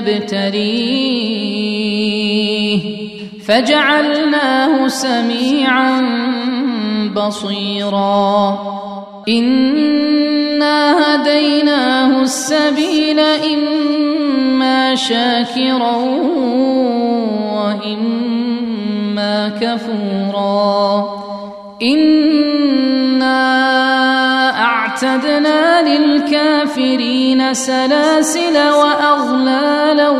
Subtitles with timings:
[0.00, 1.22] نبتليه.
[3.46, 6.02] فجعلناه سميعا
[7.16, 8.58] بصيرا.
[9.28, 15.96] انا هديناه السبيل اما شاكرا
[17.52, 21.08] واما كفورا.
[21.82, 22.31] أنا
[25.04, 30.10] أعتدنا للكافرين سلاسل وأغلالا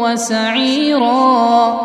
[0.00, 1.80] وسعيرا.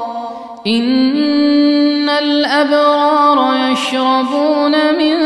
[0.68, 5.18] إن الأبرار يشربون من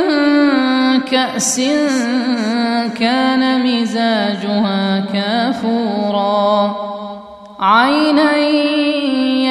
[1.00, 1.62] كأس
[3.00, 6.76] كان مزاجها كافورا.
[7.60, 8.36] عينا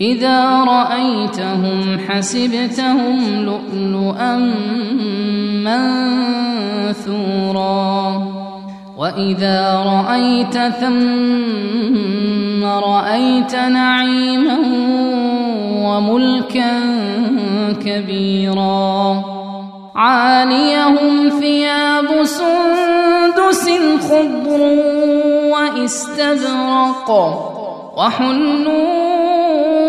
[0.00, 4.36] إذا رأيتهم حسبتهم لؤلؤا
[6.94, 8.22] منثورا.
[8.98, 14.58] وإذا رأيت ثم رأيت نعيما
[15.86, 16.70] وملكا
[17.84, 19.22] كبيرا.
[19.96, 23.70] عاليهم ثياب سندس
[24.00, 24.60] خضر
[25.52, 27.08] وإستبرق.
[27.96, 29.07] وحلوا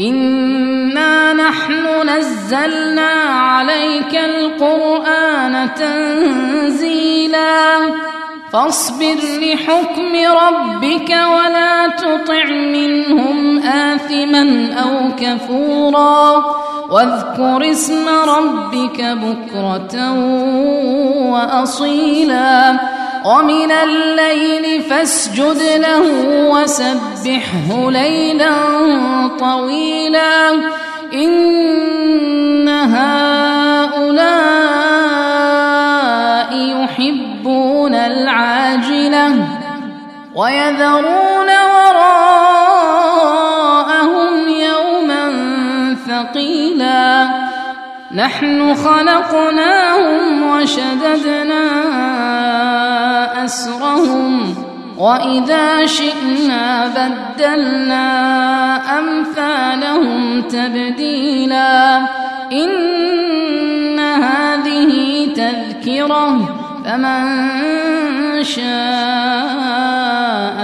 [0.00, 7.48] انا نحن نزلنا عليك القران تنزيلا
[8.52, 16.44] فاصبر لحكم ربك ولا تطع منهم اثما أو كفورا
[16.90, 20.12] واذكر اسم ربك بكرة
[21.32, 22.78] وأصيلا
[23.24, 26.02] ومن الليل فاسجد له
[26.50, 28.52] وسبحه ليلا
[29.40, 30.50] طويلا.
[31.14, 33.38] إن هؤلاء
[36.52, 39.46] يحبون العاجلة
[40.34, 42.28] ويذرون وراءهم
[44.48, 45.24] يوما
[46.08, 47.28] ثقيلا.
[48.14, 50.57] نحن خلقناهم
[54.98, 58.08] وإذا شئنا بدلنا
[58.98, 61.98] أمثالهم تبديلا
[62.52, 67.24] إن هذه تذكرة فمن
[68.42, 68.68] شاء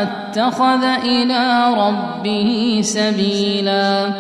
[0.02, 4.10] اتخذ إلى ربه سبيلا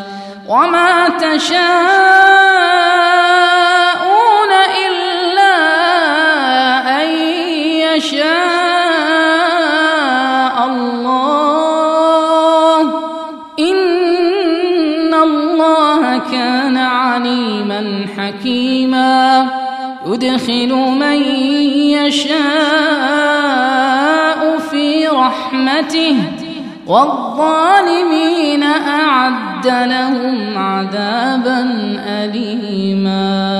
[0.48, 2.43] وما تشاءون
[18.24, 19.46] حكيما
[20.06, 21.22] يدخل من
[21.90, 22.34] يشاء
[24.70, 26.16] في رحمته
[26.86, 31.60] والظالمين أعد لهم عذابا
[32.06, 33.54] أليما